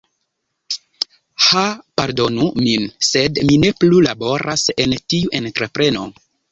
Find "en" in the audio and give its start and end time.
4.87-5.01